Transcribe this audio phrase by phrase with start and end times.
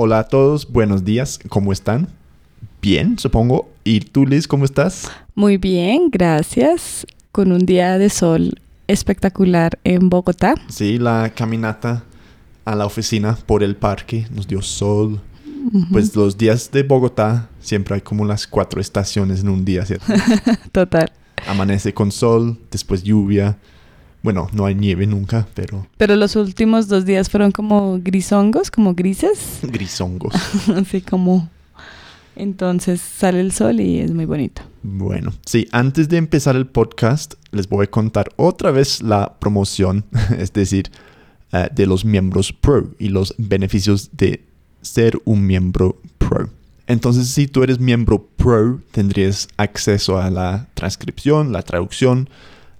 [0.00, 2.06] Hola a todos, buenos días, ¿cómo están?
[2.80, 3.68] Bien, supongo.
[3.82, 5.10] ¿Y tú, Liz, cómo estás?
[5.34, 7.04] Muy bien, gracias.
[7.32, 10.54] Con un día de sol espectacular en Bogotá.
[10.68, 12.04] Sí, la caminata
[12.64, 15.20] a la oficina por el parque nos dio sol.
[15.90, 20.06] Pues los días de Bogotá siempre hay como las cuatro estaciones en un día, ¿cierto?
[20.70, 21.10] Total.
[21.48, 23.58] Amanece con sol, después lluvia.
[24.22, 25.86] Bueno, no hay nieve nunca, pero...
[25.96, 29.58] Pero los últimos dos días fueron como grisongos, como grises.
[29.62, 30.34] Grisongos.
[30.76, 31.48] Así como...
[32.34, 34.62] Entonces sale el sol y es muy bonito.
[34.84, 40.04] Bueno, sí, antes de empezar el podcast les voy a contar otra vez la promoción,
[40.38, 40.90] es decir,
[41.52, 44.44] eh, de los miembros Pro y los beneficios de
[44.82, 46.48] ser un miembro Pro.
[46.86, 52.30] Entonces, si tú eres miembro Pro, tendrías acceso a la transcripción, la traducción,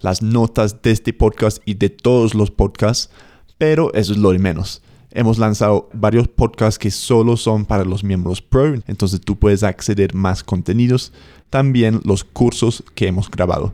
[0.01, 3.11] las notas de este podcast y de todos los podcasts,
[3.59, 4.83] pero eso es lo de menos.
[5.11, 10.15] Hemos lanzado varios podcasts que solo son para los miembros Pro, entonces tú puedes acceder
[10.15, 11.13] más contenidos,
[11.51, 13.73] también los cursos que hemos grabado.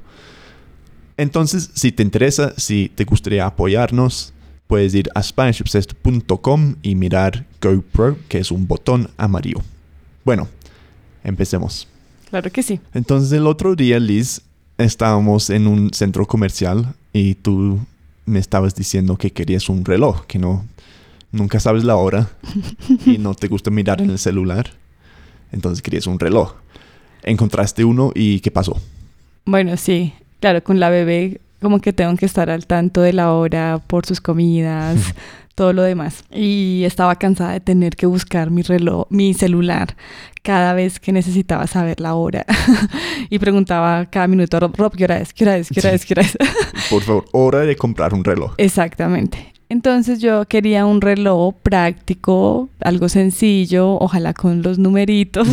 [1.16, 4.32] Entonces, si te interesa, si te gustaría apoyarnos,
[4.66, 9.60] puedes ir a SpanishObsessed.com y mirar GoPro, que es un botón amarillo.
[10.24, 10.48] Bueno,
[11.22, 11.86] empecemos.
[12.30, 12.80] Claro que sí.
[12.94, 14.42] Entonces el otro día, Liz,
[14.78, 17.80] estábamos en un centro comercial y tú
[18.26, 20.64] me estabas diciendo que querías un reloj, que no
[21.32, 22.30] nunca sabes la hora
[23.06, 24.70] y no te gusta mirar en el celular.
[25.52, 26.54] Entonces querías un reloj.
[27.22, 28.80] Encontraste uno y ¿qué pasó?
[29.44, 33.32] Bueno, sí, claro, con la bebé como que tengo que estar al tanto de la
[33.32, 35.14] hora por sus comidas,
[35.56, 36.22] todo lo demás.
[36.30, 39.96] Y estaba cansada de tener que buscar mi reloj, mi celular
[40.42, 42.44] cada vez que necesitaba saber la hora.
[43.30, 45.32] y preguntaba cada minuto, Rob, Rob, ¿qué hora es?
[45.32, 45.70] ¿Qué hora es?
[45.70, 46.04] ¿Qué hora es?
[46.04, 46.36] ¿Qué hora es?
[46.90, 48.52] Por favor, hora de comprar un reloj.
[48.58, 49.54] Exactamente.
[49.70, 55.48] Entonces yo quería un reloj práctico, algo sencillo, ojalá con los numeritos,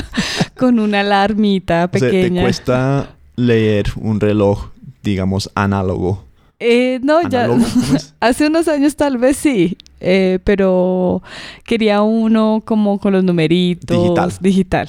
[0.56, 2.40] con una alarmita pequeña.
[2.40, 4.70] ¿Te cuesta leer un reloj,
[5.02, 6.24] digamos, análogo?
[6.60, 7.48] Eh, no, ya.
[8.20, 9.78] Hace unos años tal vez sí.
[9.98, 11.22] Eh, pero
[11.64, 13.96] quería uno como con los numeritos.
[13.96, 14.32] Digital.
[14.40, 14.88] Digital.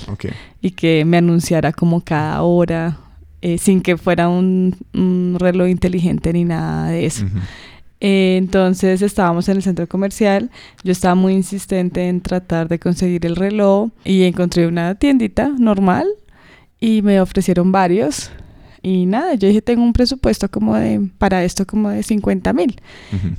[0.61, 2.97] Y que me anunciara como cada hora.
[3.41, 4.75] Eh, sin que fuera un,
[5.39, 7.25] reloj inteligente ni nada de eso.
[8.00, 10.51] entonces estábamos en el centro comercial.
[10.83, 16.05] Yo estaba muy insistente en tratar de conseguir el reloj y encontré una tiendita normal
[16.79, 18.29] y me ofrecieron varios.
[18.84, 22.81] Y nada, yo dije, tengo un presupuesto como de, para esto como de 50 mil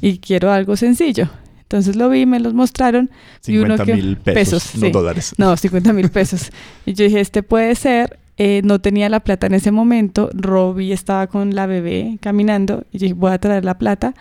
[0.01, 1.29] y quiero algo sencillo.
[1.63, 3.11] Entonces lo vi, me los mostraron.
[3.41, 5.35] 50 mil pesos, no dólares.
[5.39, 6.53] No, 50 mil pesos.
[6.85, 8.19] y yo dije, este puede ser.
[8.39, 10.29] Eh, no tenía la plata en ese momento.
[10.35, 12.85] Robbie estaba con la bebé caminando.
[12.93, 14.15] Y dije, voy a traer la plata.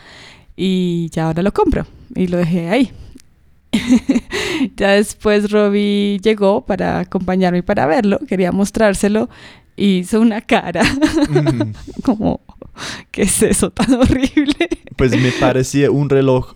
[0.56, 1.86] Y ya ahora lo compro.
[2.16, 2.92] Y lo dejé ahí.
[4.78, 8.20] ya después Robbie llegó para acompañarme y para verlo.
[8.28, 9.30] Quería mostrárselo
[9.76, 10.84] hizo una cara
[12.04, 12.42] como,
[13.12, 14.70] ¿qué es eso tan horrible?
[14.96, 16.56] Pues me parecía un reloj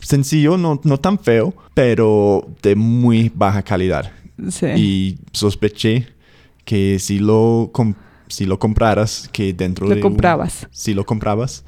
[0.00, 4.10] sencillo, no, no tan feo, pero de muy baja calidad.
[4.48, 4.66] Sí.
[4.76, 6.08] Y sospeché
[6.64, 7.70] que si lo,
[8.28, 10.00] si lo compraras, que dentro lo de...
[10.00, 10.68] comprabas.
[10.70, 11.64] si lo comprabas,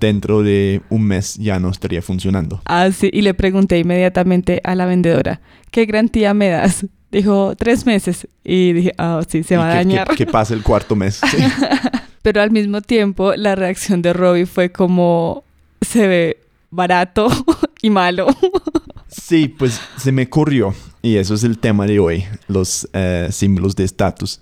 [0.00, 2.62] dentro de un mes ya no estaría funcionando.
[2.64, 3.10] Ah, sí.
[3.12, 5.40] Y le pregunté inmediatamente a la vendedora,
[5.70, 6.86] ¿qué garantía me das?
[7.16, 10.14] Dijo tres meses y dije, ah, sí, se va a dañar.
[10.14, 11.22] Que, pase el cuarto mes.
[12.22, 15.42] Pero al mismo tiempo, la reacción de Robbie fue como,
[15.80, 16.40] se ve
[16.70, 17.28] barato
[17.80, 18.26] y malo.
[19.08, 23.74] sí, pues se me ocurrió, y eso es el tema de hoy, los eh, símbolos
[23.76, 24.38] de estatus.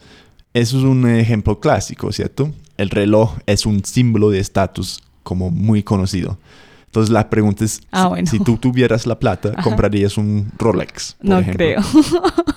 [0.53, 2.53] Eso es un ejemplo clásico, ¿cierto?
[2.77, 6.39] El reloj es un símbolo de estatus como muy conocido.
[6.95, 11.17] Entonces la pregunta es, ah, si, tú tuvieras la plata, ¿comprarías un Rolex?
[11.23, 11.81] no creo.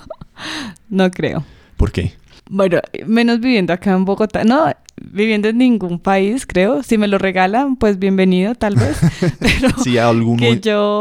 [0.88, 1.44] no creo.
[1.76, 2.12] ¿Por qué?
[2.48, 4.44] Bueno, menos viviendo acá en Bogotá.
[4.44, 4.72] No,
[5.02, 6.84] viviendo en ningún país, creo.
[6.84, 9.00] Si me lo regalan, pues bienvenido, tal vez.
[9.40, 10.40] Pero si algún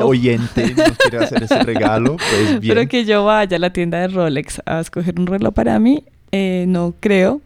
[0.02, 2.74] oyente nos quiere hacer ese regalo, pues bien.
[2.74, 6.04] Pero que yo vaya a la tienda de Rolex a escoger un reloj para mí,
[6.32, 7.42] eh, no creo.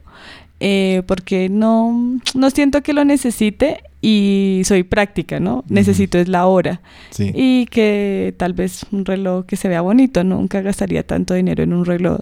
[0.62, 5.64] Eh, porque no, no siento que lo necesite y soy práctica, ¿no?
[5.70, 6.82] Necesito es la hora.
[7.18, 11.74] Y que tal vez un reloj que se vea bonito, nunca gastaría tanto dinero en
[11.74, 12.22] un reloj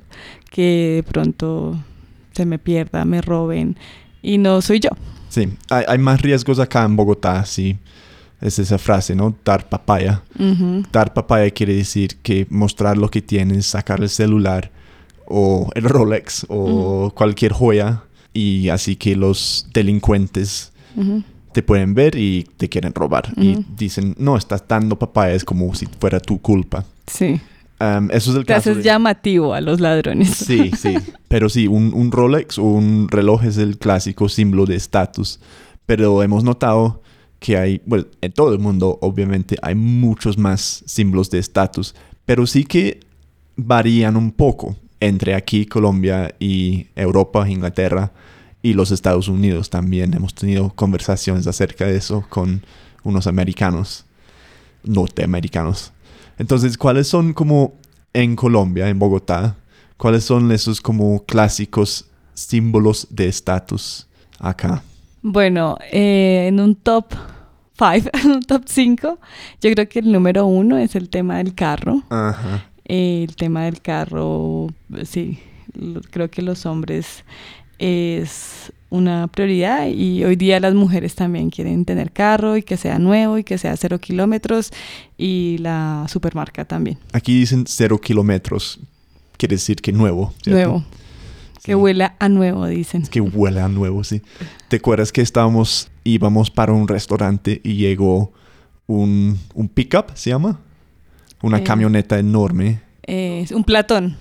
[0.52, 1.80] que de pronto
[2.34, 3.78] se me pierda, me roben
[4.22, 4.90] y no soy yo.
[5.30, 7.78] Sí, hay, más riesgos acá en Bogotá, sí.
[8.42, 9.36] Es esa frase, ¿no?
[9.44, 10.24] Dar papaya.
[10.92, 14.72] Dar papaya quiere decir que mostrar lo que tienes, sacar el celular
[15.28, 18.04] o el Rolex o cualquier joya
[18.34, 20.72] y así que los delincuentes
[21.52, 25.74] te pueden ver y te quieren robar y dicen, no, estás dando papaya, es como
[25.76, 26.86] si fuera tu culpa.
[27.08, 27.40] Sí.
[27.82, 28.72] Um, eso es el Te caso.
[28.72, 30.30] haces de- llamativo a los ladrones.
[30.36, 30.96] Sí, sí.
[31.28, 35.40] Pero sí, un, un Rolex o un reloj es el clásico símbolo de estatus.
[35.86, 37.02] Pero hemos notado
[37.40, 41.96] que hay, bueno, en todo el mundo obviamente hay muchos más símbolos de estatus,
[42.26, 43.00] pero sí que
[43.56, 48.12] varían un poco entre aquí, Colombia y Europa, Inglaterra
[48.62, 50.14] y los Estados Unidos también.
[50.14, 52.64] Hemos tenido conversaciones acerca de eso con
[53.04, 54.06] unos americanos,
[54.84, 55.92] norteamericanos.
[56.38, 57.74] Entonces, ¿cuáles son como
[58.14, 59.56] en Colombia, en Bogotá,
[59.98, 64.08] cuáles son esos como clásicos símbolos de estatus
[64.40, 64.84] acá?
[65.22, 67.14] Bueno, eh, en un top
[67.78, 69.20] 5, en un top 5,
[69.62, 72.04] yo creo que el número uno es el tema del carro.
[72.10, 72.66] Ajá.
[72.86, 74.68] Eh, el tema del carro,
[75.04, 75.40] sí,
[76.12, 77.24] creo que los hombres
[77.80, 82.98] es una prioridad y hoy día las mujeres también quieren tener carro y que sea
[83.00, 84.72] nuevo y que sea cero kilómetros
[85.18, 88.80] y la supermarca también, Aquí dicen cero kilómetros,
[89.38, 90.34] quiere decir que nuevo.
[90.44, 90.58] ¿cierto?
[90.70, 90.86] nuevo,
[91.64, 93.04] que huela a nuevo, dicen.
[93.04, 94.22] Es que huele a nuevo, sí.
[94.70, 98.32] ¿Te acuerdas que estábamos, íbamos para un restaurante y llegó
[98.88, 100.60] un, un pickup, se llama?
[101.44, 101.64] Una Eh.
[101.64, 102.82] camioneta enorme.
[103.04, 104.18] Eh, un platón.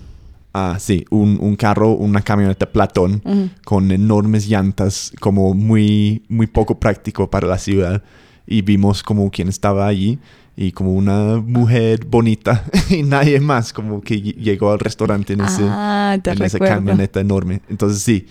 [0.53, 3.49] Ah, sí, un, un carro, una camioneta platón Ujú.
[3.63, 8.03] con enormes llantas, como muy, muy poco práctico para la ciudad.
[8.47, 10.17] Y vimos como quien estaba allí
[10.57, 15.41] y como una mujer bonita y nadie más, como que ll- llegó al restaurante en
[15.41, 17.61] ese, ah, en esa camioneta enorme.
[17.69, 18.25] Entonces sí,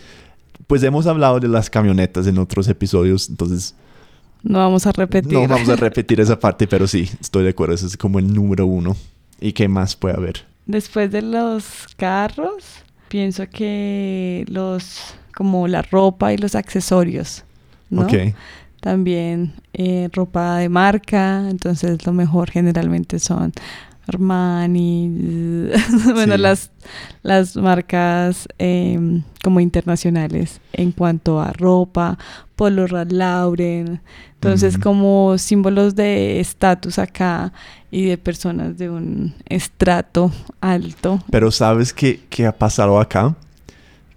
[0.67, 3.77] pues hemos hablado de las camionetas en otros episodios, entonces
[4.43, 5.33] No vamos a repetir.
[5.33, 8.35] no vamos a repetir esa parte, pero sí, estoy de acuerdo, ese es como el
[8.35, 8.97] número uno.
[9.41, 10.45] ¿Y qué más puede haber?
[10.69, 17.45] Después de los carros, pienso que los, como la ropa y los accesorios,
[17.89, 18.07] ¿no?
[18.81, 23.53] También eh, ropa de marca, entonces lo mejor generalmente son
[24.09, 25.09] Armani,
[26.15, 26.41] bueno, Sí.
[26.41, 26.71] las,
[27.23, 32.19] las marcas em, como internacionales en cuanto a ropa,
[32.57, 34.01] Polo Ralph Lauren,
[34.35, 37.53] entonces como símbolos de estatus acá
[37.91, 41.23] y de personas de un estrato alto.
[41.31, 43.37] pero ¿sabes qué, qué ha pasado acá?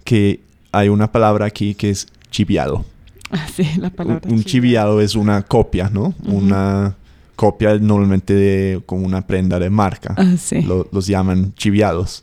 [0.04, 0.40] Que
[0.72, 2.84] hay una palabra aquí que es chiviado.
[3.30, 4.22] Así la palabra.
[4.24, 4.48] un chiviado.
[4.48, 6.14] chiviado es una copia, ¿no?
[6.24, 6.96] Una
[7.42, 10.14] copia normalmente de como una prenda de marca.
[10.16, 10.62] Ah, sí.
[10.62, 12.22] Lo- los llaman chiviados.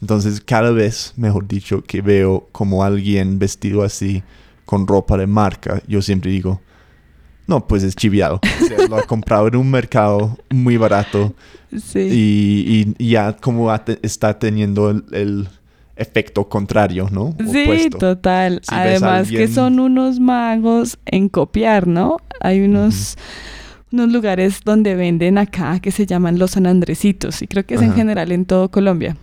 [0.00, 4.22] Entonces, cada vez, mejor dicho, que veo como alguien vestido así
[4.64, 6.62] con ropa de marca, yo siempre digo,
[7.46, 8.40] no, pues es chiviado.
[8.62, 11.34] O sea, lo ha comprado en un mercado muy barato
[11.76, 11.98] Sí.
[12.00, 13.70] y, y ya como
[14.02, 15.48] está teniendo el, el
[15.96, 17.34] efecto contrario, ¿no?
[17.52, 17.98] Sí, Opuesto.
[17.98, 18.60] total.
[18.62, 22.16] Si Además que alguien- son unos magos en copiar, ¿no?
[22.40, 23.16] Hay unos,
[23.94, 27.80] unos lugares donde venden acá que se llaman los San Andresitos y creo que es
[27.82, 29.16] en general en todo Colombia.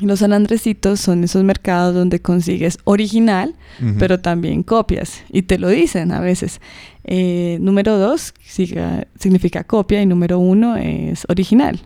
[0.00, 3.54] Los San Andresitos son esos mercados donde consigues original,
[3.98, 5.22] pero también copias.
[5.32, 6.60] Y te lo dicen a veces.
[7.02, 11.80] Eh, número dos siga- significa copia y número uno es original.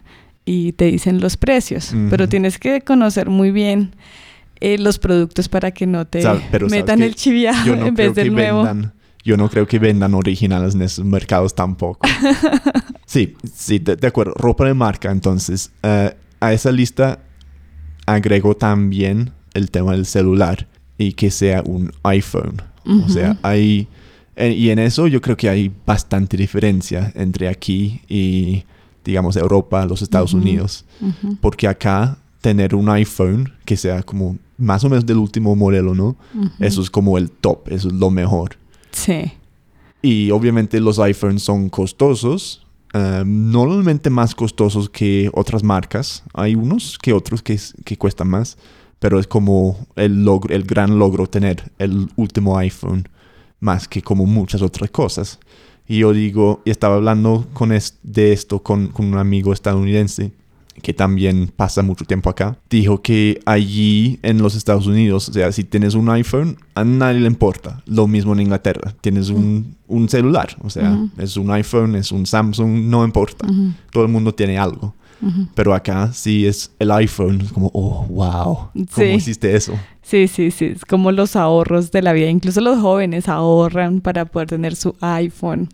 [0.45, 1.95] Y te dicen los precios.
[2.11, 3.93] Pero tienes que conocer muy bien
[4.61, 6.21] eh, los productos para que no te
[6.51, 7.15] pero metan el
[7.77, 8.65] no en vez del nuevo.
[8.65, 8.93] vendan
[9.25, 12.01] yo no creo que vendan originales en esos mercados tampoco
[13.07, 17.21] sí sí de, de acuerdo ropa de marca entonces eh, a esa lista
[18.07, 20.67] agrego también el tema del celular
[20.99, 23.87] y que sea un iPhone o sea hay
[24.35, 28.65] en- y en eso yo creo que hay bastante diferencia entre aquí y
[29.05, 30.33] digamos Europa los Estados.
[30.35, 30.85] Unidos
[31.41, 36.17] porque acá tener un iPhone que sea como más o menos del último modelo, ¿no?
[36.61, 38.57] Eso es como el top, eso es lo mejor.
[38.93, 39.33] Sí.
[40.03, 46.23] Y obviamente los iPhones son costosos, eh, normalmente más costosos que otras marcas.
[46.35, 48.59] Hay unos que otros que, que cuestan más,
[48.99, 53.09] pero es como el, logro, el gran logro tener el último iPhone
[53.61, 55.39] más que como muchas otras cosas.
[55.87, 60.33] Y yo digo, y estaba hablando con es- de esto con, con un amigo estadounidense
[60.83, 65.51] que también pasa mucho tiempo acá, dijo que allí en los Estados Unidos, o sea,
[65.53, 67.83] si tienes un iPhone, a nadie le importa.
[67.87, 71.11] Lo mismo en Inglaterra, tienes un, un celular, o sea, Ujú.
[71.19, 73.47] es un iPhone, es un Samsung, no importa.
[73.47, 74.95] Ujú, Todo el mundo tiene algo.
[75.55, 79.05] Pero acá sí es el iPhone, es como, oh, wow, ¿cómo Sí.
[79.05, 79.73] hiciste eso?
[80.03, 80.65] Sí, sí, sí.
[80.65, 82.29] Es como los ahorros de la vida.
[82.29, 85.69] Incluso los jóvenes ahorran para poder tener su iPhone.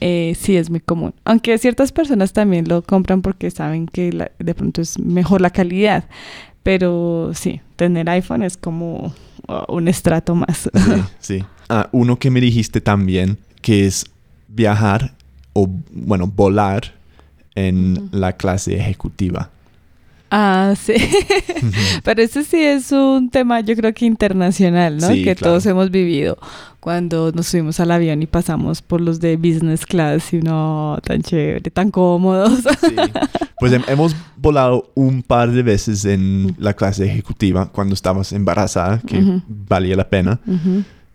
[0.00, 1.14] Eh, sí, es muy común.
[1.24, 5.50] Aunque ciertas personas también lo compran porque saben que la- de pronto es mejor la
[5.50, 6.04] calidad.
[6.62, 9.14] Pero sí, tener iPhone es como
[9.46, 10.68] oh, un estrato más.
[10.74, 11.02] Sí,
[11.38, 11.44] sí.
[11.68, 14.06] Ah, uno que me dijiste también, que es
[14.48, 15.14] viajar
[15.52, 16.94] o, bueno, volar
[17.54, 19.50] en la clase ejecutiva.
[20.30, 20.94] Ah, sí.
[22.04, 25.08] Pero ese sí es un tema, yo creo que internacional, ¿no?
[25.08, 26.38] que todos hemos vivido
[26.88, 31.20] cuando nos subimos al avión y pasamos por los de business class y no tan
[31.20, 32.60] chévere, tan cómodos.
[32.80, 32.96] Sí.
[33.58, 39.22] Pues hemos volado un par de veces en la clase ejecutiva cuando estabas embarazada, que
[39.46, 40.40] valía la pena.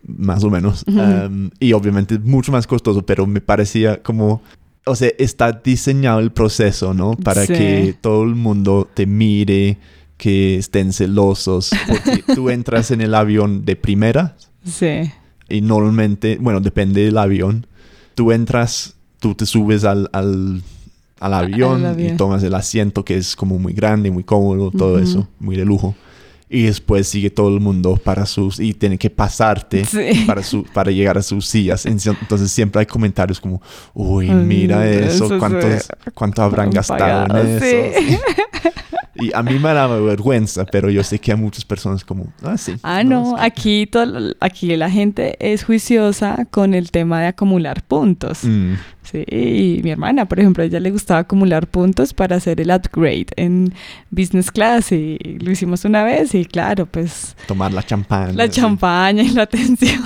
[0.05, 0.85] Más o menos.
[1.59, 4.43] y obviamente mucho más costoso, pero me parecía como
[4.85, 7.13] o sea, está diseñado el proceso, ¿no?
[7.13, 9.79] Para que todo el mundo te mire,
[10.17, 14.35] que estén celosos, porque tú entras en el avión de primera.
[14.65, 15.09] Sí.
[15.53, 17.67] Y normalmente, bueno, depende del avión.
[18.15, 20.63] Tú entras, tú te subes al, al,
[21.19, 25.55] avión, y tomas el asiento que es como muy grande, muy cómodo, todo eso, muy
[25.55, 25.95] de lujo
[26.53, 29.83] y después sigue todo el mundo para sus y tiene que pasarte
[30.27, 31.87] para su para llegar a sus sillas.
[31.87, 33.59] Entonces siempre hay comentarios como
[33.95, 37.65] uy mira eso, cuántos cuánto habrán gastado en eso
[39.15, 42.57] y a mí me daba vergüenza pero yo sé que a muchas personas como ah
[42.57, 47.81] sí ah no, aquí todo, aquí la gente es juiciosa con el tema de acumular
[47.83, 48.43] puntos.
[48.43, 48.73] Mm.
[49.03, 52.71] Sí, y mi hermana, por ejemplo, a ella le gustaba acumular puntos para hacer el
[52.71, 53.73] upgrade en
[54.09, 57.35] business class y lo hicimos una vez y claro, pues...
[57.47, 58.33] Tomar la champaña.
[58.33, 60.01] La champaña y la atención.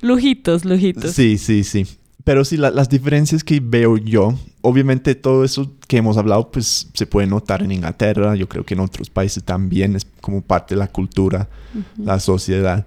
[0.00, 1.12] lujitos, lujitos.
[1.12, 1.86] Sí, sí, sí.
[2.28, 7.06] Pero sí, las diferencias que veo yo, obviamente todo eso que hemos hablado, pues se
[7.06, 10.78] puede notar en Inglaterra, yo creo que en otros países también es como parte de
[10.78, 11.48] la cultura,
[11.96, 12.84] la sociedad.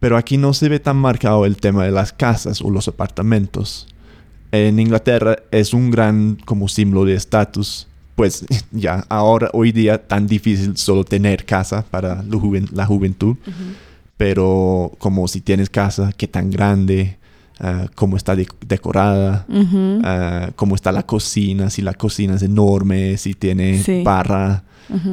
[0.00, 3.86] Pero aquí no se ve tan marcado el tema de las casas o los apartamentos.
[4.50, 7.86] En Inglaterra es un gran como símbolo de estatus.
[8.16, 13.36] Pues ya ahora, hoy día, tan difícil solo tener casa para la, juventud.
[14.16, 17.18] Pero como si tienes casa, qué tan grande,
[17.60, 23.34] uh, cómo está decorada, uh, cómo está la cocina, si la cocina es enorme, si
[23.34, 24.64] tiene barra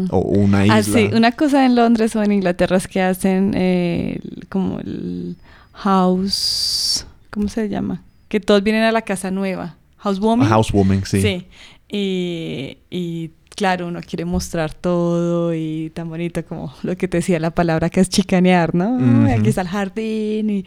[0.09, 0.99] o una ah, isla.
[0.99, 5.35] sí, una cosa en Londres o en Inglaterra es que hacen eh, como el
[5.73, 8.01] house, ¿cómo se llama?
[8.27, 9.75] Que todos vienen a la casa nueva.
[9.97, 10.47] Housewarming.
[10.47, 11.21] Housewarming, sí.
[11.21, 11.47] Sí.
[11.89, 17.39] Y, y claro, uno quiere mostrar todo y tan bonito como lo que te decía
[17.39, 19.27] la palabra que es chicanear, ¿no?
[19.31, 20.65] Aquí está el jardín y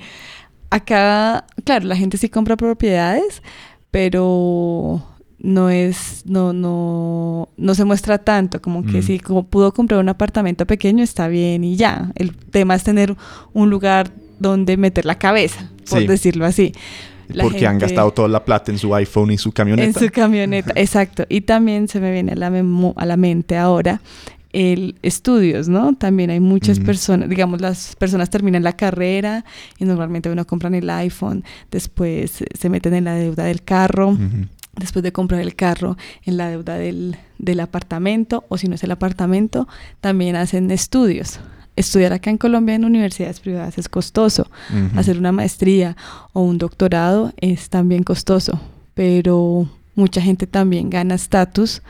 [0.71, 3.43] acá, claro, la gente sí compra propiedades,
[3.91, 5.03] pero
[5.39, 9.03] no es, no, no, no se muestra tanto, como que mm.
[9.03, 12.13] si como pudo comprar un apartamento pequeño está bien y ya.
[12.15, 13.17] El tema es tener
[13.53, 16.73] un lugar donde meter la cabeza, por decirlo así.
[17.41, 19.87] Porque han gastado toda la plata en su iPhone y su camioneta.
[19.87, 21.25] En su camioneta, exacto.
[21.29, 22.49] Y también se me viene a la,
[22.97, 24.01] a la mente ahora
[24.53, 25.95] el estudios, ¿no?
[25.95, 29.45] También hay muchas personas, digamos, las personas terminan la carrera
[29.79, 34.17] y normalmente uno compran el iPhone, después se meten en la deuda del carro
[34.77, 37.17] después de comprar el carro en la deuda del,
[37.61, 39.69] apartamento o si no es el apartamento,
[40.01, 41.41] también hacen estudios.
[41.77, 44.51] Estudiar acá en Colombia en universidades privadas es costoso.
[44.97, 45.97] Hacer una maestría
[46.33, 48.61] o un doctorado es también costoso,
[48.95, 51.83] pero mucha gente también gana estatus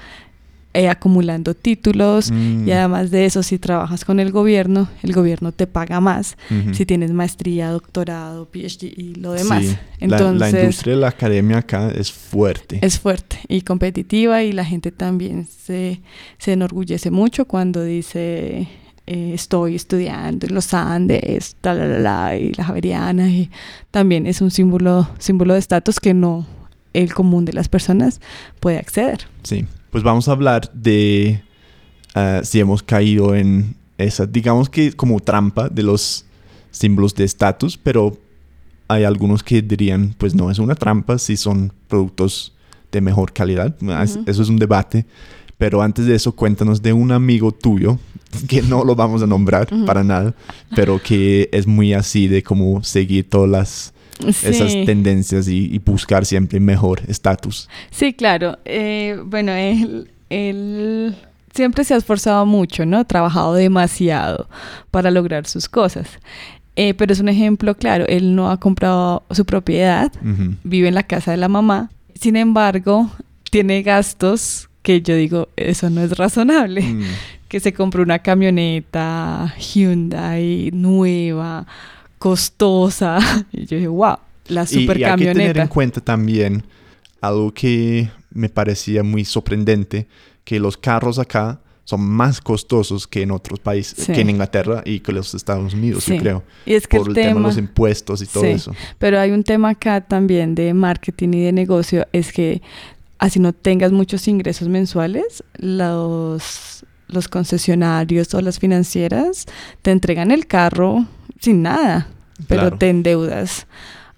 [0.73, 2.71] eh, acumulando títulos y mm.
[2.71, 6.37] además de eso si trabajas con el gobierno, el gobierno te paga más
[6.73, 9.65] si tienes maestría, doctorado, PhD y lo demás.
[9.99, 12.79] Entonces, la, industria de la academia acá es fuerte.
[12.83, 16.01] Es fuerte y competitiva y la gente también se,
[16.39, 18.69] se enorgullece mucho cuando dice
[19.07, 23.51] eh, estoy estudiando en los Andes, y la Javeriana y
[23.91, 26.47] también es un símbolo, símbolo de estatus que no
[26.93, 28.21] el común de las personas
[28.61, 29.27] puede acceder.
[29.43, 31.43] Sí, pues vamos a hablar de
[32.15, 36.25] ah, si hemos caído en esa, digamos que como trampa de los
[36.71, 38.17] símbolos de estatus, pero
[38.89, 42.53] hay algunos que dirían, pues no es una trampa si son productos
[42.91, 43.75] de mejor calidad.
[43.89, 45.07] Ah, eso es un debate.
[45.59, 47.99] Pero antes de eso, cuéntanos de un amigo tuyo,
[48.49, 50.35] que no lo vamos a nombrar para nada,
[50.75, 53.95] pero que es muy así de cómo seguir todas las
[54.27, 57.69] esas tendencias y, buscar siempre mejor estatus.
[57.91, 58.59] Sí, claro.
[58.65, 61.17] Eh, bueno, él,
[61.53, 62.99] siempre se ha esforzado mucho, ¿no?
[62.99, 64.49] Ha trabajado demasiado
[64.91, 66.09] para lograr sus cosas.
[66.77, 70.13] Eh, pero es un ejemplo claro, él no ha comprado su propiedad,
[70.63, 73.11] vive en la casa de la mamá, sin embargo,
[73.51, 76.83] tiene gastos que yo digo, eso no es razonable.
[76.83, 77.03] Mm.
[77.51, 81.67] Que se compró una camioneta Hyundai nueva,
[82.21, 83.19] costosa.
[83.53, 86.63] Y yo dije, wow, la super y, y hay que tener en cuenta también
[87.21, 90.07] algo que me parecía muy sorprendente,
[90.45, 95.01] que los carros acá son más costosos que en otros países, que en Inglaterra y
[95.01, 96.45] que en los Estados Unidos, yo creo.
[96.65, 98.73] Y es que por el, tema, de los impuestos y todo eso.
[98.99, 102.63] Pero hay un tema acá también de marketing y de negocio, es que
[103.19, 109.47] así no tengas muchos ingresos mensuales, los, los concesionarios o las financieras
[109.83, 111.07] te entregan el carro
[111.41, 112.07] sin nada,
[112.47, 112.79] pero Claro.
[112.79, 113.67] te endeudas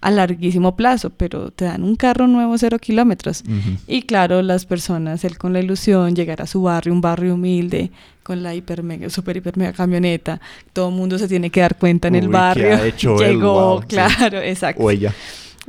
[0.01, 3.41] a larguísimo plazo, pero te dan un carro nuevo cero kilómetros.
[3.87, 7.89] Y claro, las personas, él con la ilusión, llegar a su barrio, un barrio humilde,
[8.21, 10.41] con la hiper mega, super hiper mega camioneta,
[10.73, 12.73] todo el mundo se tiene que dar cuenta en el Uy, ¿qué barrio.
[12.75, 13.31] ha hecho él?
[13.35, 13.87] Llegó, sí.
[13.87, 14.83] claro, exacto.
[14.83, 15.13] O ella.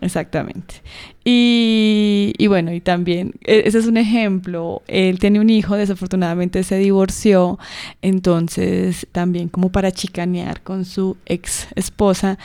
[0.00, 0.82] Exactamente.
[1.24, 6.62] Y, y bueno, y también, e- ese es un ejemplo, él tiene un hijo, desafortunadamente
[6.64, 7.58] se divorció,
[8.02, 12.38] entonces también como para chicanear con su ex esposa,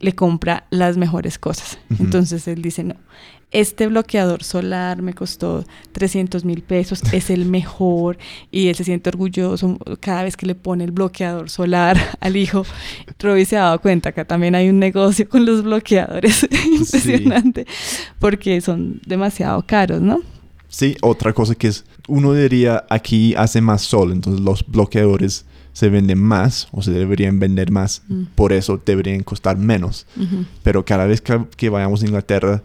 [0.00, 1.78] le compra las mejores cosas.
[1.98, 2.96] Entonces él dice, no,
[3.54, 8.18] este bloqueador solar me costó 300 mil pesos, es el mejor
[8.50, 12.66] y él se siente orgulloso cada vez que le pone el bloqueador solar al hijo.
[13.18, 17.66] Robbie se ha dado cuenta que también hay un negocio con los bloqueadores impresionante
[18.18, 20.20] porque son demasiado caros, ¿no?
[20.68, 25.88] Sí, otra cosa que es, uno diría aquí hace más sol, entonces los bloqueadores se
[25.88, 28.24] venden más o se deberían vender más, Mm.
[28.34, 30.06] por eso deberían costar menos.
[30.64, 32.62] Pero cada vez que, que vayamos a Inglaterra,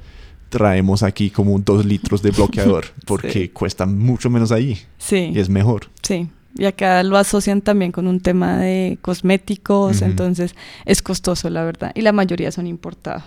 [0.49, 3.49] traemos aquí como dos litros de bloqueador porque Sí.
[3.49, 5.31] cuesta mucho menos ahí Sí.
[5.33, 5.87] y es mejor.
[6.01, 6.27] Sí,
[6.57, 11.91] y acá lo asocian también con un tema de cosméticos, entonces es costoso, la verdad.
[11.95, 13.23] Y la mayoría son importados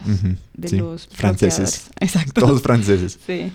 [0.55, 1.89] de sí, los franceses.
[2.01, 2.41] Exacto.
[2.41, 3.19] Todos franceses.
[3.27, 3.53] Sí.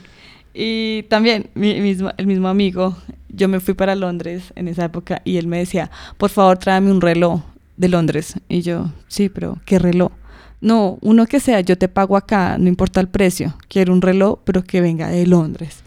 [0.54, 2.96] Y también mi mismo, el mismo amigo,
[3.30, 6.90] yo me fui para Londres en esa época y él me decía, por favor tráeme
[6.92, 7.42] un reloj
[7.76, 8.36] de Londres.
[8.50, 10.12] Y yo, sí, pero ¿qué reloj?
[10.60, 13.56] No, uno que sea, yo te pago acá, no importa el precio.
[13.68, 15.84] Quiero un reloj, pero que venga de Londres.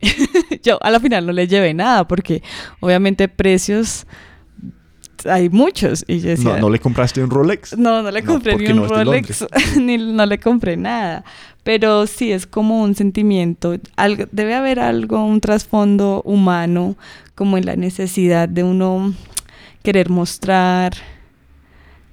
[0.62, 2.42] yo a la final no le llevé nada porque
[2.80, 4.06] obviamente precios
[5.24, 6.04] hay muchos.
[6.06, 7.76] Y yo decía, No, ¿No le compraste un Rolex?
[7.76, 9.46] no, no le No, compré ni un no Rolex,
[9.80, 11.24] ni no le compré nada.
[11.62, 16.94] Pero sí es como un sentimiento, algo, debe haber algo, un trasfondo humano,
[17.34, 19.14] como en la necesidad de uno
[19.82, 20.92] querer mostrar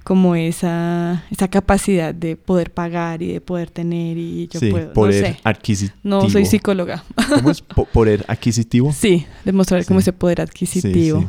[0.02, 4.92] como esa, esa capacidad de poder pagar y de poder tener y yo sí, puedo,
[4.92, 5.98] poder no sé, adquisitivo.
[6.02, 7.04] no soy psicóloga.
[7.36, 7.60] ¿Cómo es?
[7.62, 8.92] Po- ¿Poder adquisitivo?
[8.92, 10.04] Sí, demostrar como Sí.
[10.04, 11.20] ese poder adquisitivo.
[11.20, 11.26] Sí.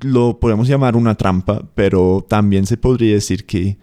[0.00, 3.76] Lo podemos llamar una trampa, pero también se podría decir que,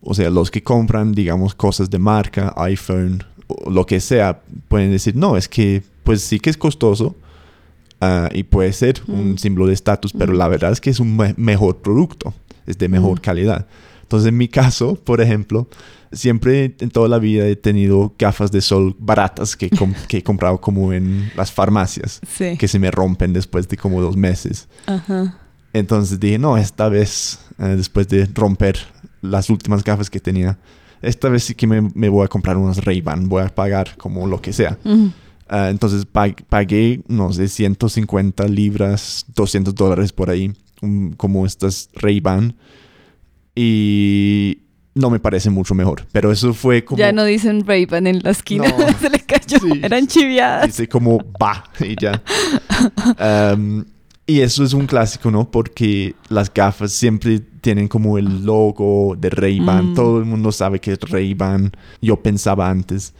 [0.00, 4.90] o sea, los que compran, digamos, cosas de marca, iPhone, o lo que sea, pueden
[4.90, 7.14] decir, no, es que, pues sí que es costoso
[8.00, 9.38] ah, y puede ser un Mm.
[9.38, 12.32] símbolo de estatus, pero la verdad es que es un me- mejor producto,
[12.70, 13.22] es de mejor Mm.
[13.22, 13.66] calidad.
[14.02, 15.68] Entonces, en mi caso, por ejemplo,
[16.12, 20.22] siempre en toda la vida he tenido gafas de sol baratas que, com- que he
[20.24, 22.56] comprado como en las farmacias Sí.
[22.58, 24.68] que se me rompen después de como dos meses.
[24.86, 25.38] Ajá.
[25.72, 28.76] Entonces dije, no, esta vez, eh, después de romper
[29.22, 30.58] las últimas gafas que tenía,
[31.02, 34.26] esta vez sí que me, me voy a comprar unas Ray-Ban, voy a pagar como
[34.26, 34.76] lo que sea.
[34.84, 35.12] Ujú.
[35.48, 40.52] Ah, entonces pa- pagué, no sé, 150 libras, 200 dólares por ahí,
[41.16, 42.54] como estas Ray-Ban.
[43.54, 44.58] Y
[44.94, 46.98] no me parece mucho mejor, pero eso fue como...
[46.98, 48.86] Ya no dicen Ray-Ban en la esquina, No.
[49.00, 49.80] se le cayó, Sí.
[49.82, 50.66] eran chiviadas.
[50.66, 52.22] Dice como va y ya.
[53.18, 53.84] Am,
[54.26, 55.50] y eso es un clásico, ¿no?
[55.50, 59.92] Porque las gafas siempre tienen como el logo de Ray-Ban.
[59.92, 59.94] Mm.
[59.94, 61.72] Todo el mundo sabe que es Ray-Ban.
[62.00, 63.12] Yo pensaba antes,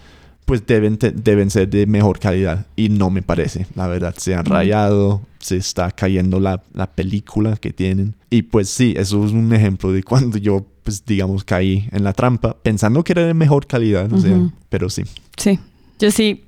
[0.51, 2.67] pues deben, deben ser de mejor calidad.
[2.75, 4.17] Y no me parece, la verdad.
[4.17, 8.17] Se han rayado, se está cayendo la, la película que tienen.
[8.31, 12.13] Y pues sí, eso es un ejemplo de cuando yo, pues digamos, caí en la
[12.13, 14.13] trampa pensando que era de mejor calidad.
[14.13, 15.05] O sea, pero sí.
[15.37, 15.61] Sí,
[16.01, 16.43] yo sí,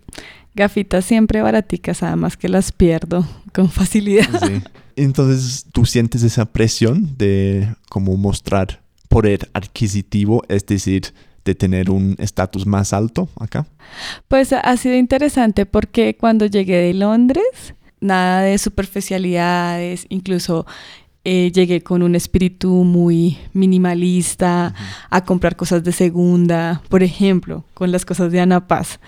[0.57, 4.27] gafitas siempre baraticas, además que las pierdo con facilidad.
[4.45, 4.63] Sí.
[4.97, 12.17] Entonces, ¿tú sientes esa presión de como mostrar poder adquisitivo, es decir, de tener un
[12.19, 13.67] estatus más alto acá?
[14.29, 20.67] Pues ha sido interesante porque cuando llegué de Londres, nada de superficialidades, incluso
[21.25, 24.75] eh, llegué con un espíritu muy minimalista
[25.09, 28.99] a comprar cosas de segunda, por ejemplo, con las cosas de Ana Paz.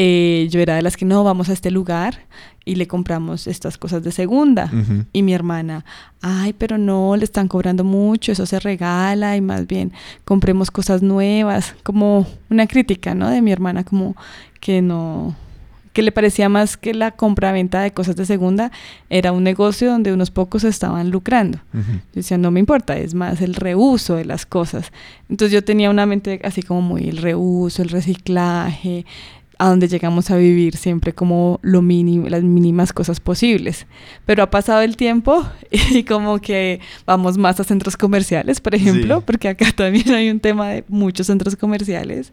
[0.00, 2.20] Eh, yo era de las que no, vamos a este lugar
[2.64, 4.70] y le compramos estas cosas de segunda.
[5.12, 5.84] Y mi hermana,
[6.22, 9.92] ay, pero no, le están cobrando mucho, eso se regala y más bien
[10.24, 13.28] compremos cosas nuevas, como una crítica, ¿no?
[13.28, 14.14] De mi hermana, como
[14.60, 15.34] que no,
[15.92, 18.70] que le parecía más que la compra-venta de cosas de segunda
[19.10, 21.58] era un negocio donde unos pocos estaban lucrando.
[21.72, 21.80] Yo
[22.14, 24.92] decía, no me importa, es más el reuso de las cosas.
[25.28, 29.06] Entonces yo tenía una mente así como muy el reuso, el reciclaje,
[29.58, 33.86] a donde llegamos a vivir siempre como lo mínimo, las mínimas cosas posibles.
[34.24, 39.18] Pero ha pasado el tiempo y como que vamos más a centros comerciales, por ejemplo,
[39.18, 39.22] Sí.
[39.26, 42.32] porque acá también hay un tema de muchos centros comerciales.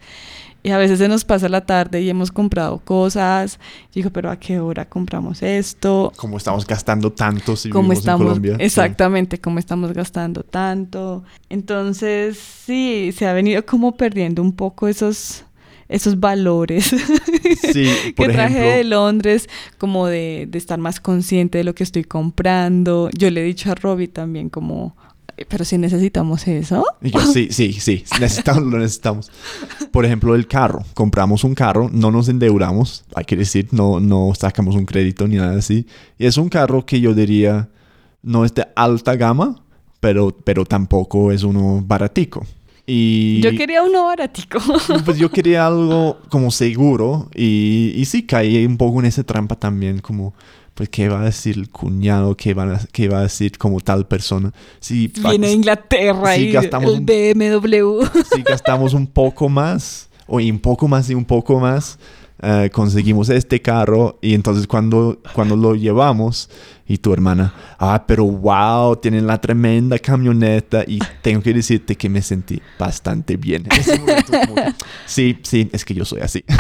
[0.62, 3.60] Y a veces se nos pasa la tarde y hemos comprado cosas.
[3.94, 6.12] Digo, pero ¿a qué hora compramos esto?
[6.18, 8.56] Como estamos gastando tanto si ¿Cómo vivimos estamos, en Colombia.
[8.60, 11.24] Exactamente, cómo estamos gastando tanto.
[11.50, 15.44] Entonces, sí, se ha venido como perdiendo un poco esos
[15.88, 16.86] esos valores
[17.74, 21.76] Sí, por que traje ejemplo, de Londres, como de, de estar más consciente de lo
[21.76, 23.10] que estoy comprando.
[23.18, 24.96] Yo le he dicho a Robbie también como,
[25.38, 26.84] "Eh, pero si necesitamos eso.
[27.02, 29.32] Y yo, sí, sí, sí, necesitamos, lo necesitamos.
[29.92, 30.84] Por ejemplo, el carro.
[30.94, 35.36] Compramos un carro, no nos endeudamos, hay que decir, no, no sacamos un crédito ni
[35.36, 35.86] nada así.
[36.18, 37.70] Y es un carro que yo diría
[38.24, 39.62] no es de alta gama,
[40.00, 42.44] pero, pero tampoco es uno baratico.
[42.88, 44.60] Y Yo quería uno baratico.
[45.06, 49.56] pues yo quería algo como seguro y, y sí caí un poco en esa trampa
[49.56, 50.34] también, como,
[50.76, 52.36] pues, ¿qué va a decir el cuñado?
[52.38, 54.54] ¿Qué va a, qué va a decir como tal persona?
[54.80, 58.06] Si Viene de Inglaterra Sí, y gastamos el un- BMW.
[58.36, 61.98] si gastamos un poco más, o un poco más y un poco más,
[62.42, 66.50] eh, conseguimos este carro y entonces cuando, cuando lo llevamos
[66.88, 72.10] y tu hermana, ah, pero wow, tienen la tremenda camioneta y tengo que decirte que
[72.10, 73.64] me sentí bastante bien.
[73.72, 74.56] En ese momento, como
[75.06, 76.44] sí, sí, es que yo soy así.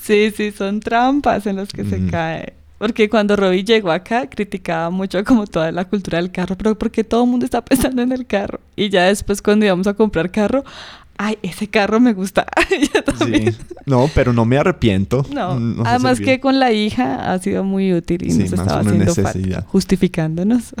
[0.00, 2.10] Sí, sí, son trampas en las que se Ujú.
[2.10, 2.54] cae.
[2.78, 7.04] Porque cuando Robbie llegó acá, criticaba mucho como toda la cultura del carro, pero porque
[7.04, 8.60] todo el mundo está pensando en el carro.
[8.76, 10.64] Y ya después cuando íbamos a comprar carro,
[11.18, 12.46] ay, ese carro me gusta.
[13.24, 13.50] Sí.
[13.86, 15.24] No, pero no me arrepiento.
[15.30, 18.80] No, Nos además que con la hija ha sido muy útil y Sí, nos estaba
[18.80, 20.74] haciendo falta, justificándonos.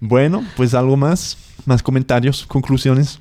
[0.00, 3.20] Bueno, pues algo más, más comentarios, conclusiones.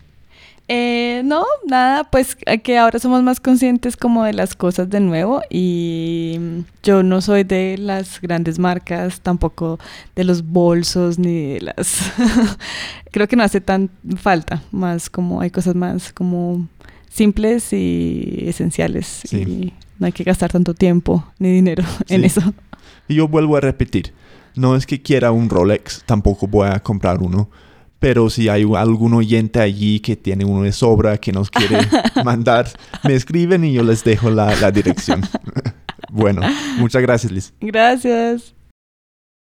[0.67, 4.99] Eh, no, nada, pues eh, que ahora somos más conscientes como de las cosas de
[4.99, 6.39] nuevo y
[6.82, 9.78] yo no soy de las grandes marcas, tampoco
[10.15, 11.99] de los bolsos ni de las...
[13.12, 16.67] Creo que no hace tan falta, más como hay cosas más como
[17.10, 19.38] simples y esenciales Sí.
[19.38, 22.41] y no hay que gastar tanto tiempo ni dinero en eso.
[23.08, 24.13] Y yo vuelvo a repetir,
[24.56, 27.49] no es que quiera un Rolex, tampoco voy a comprar uno,
[27.99, 31.77] pero si hay algún oyente allí que tiene uno de sobra, que nos quiere
[32.23, 32.69] mandar,
[33.03, 35.21] me escriben y yo les dejo la, la dirección.
[36.12, 36.41] bueno,
[36.77, 37.53] muchas gracias Liz.
[37.60, 38.54] Gracias.